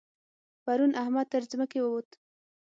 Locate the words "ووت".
1.81-2.09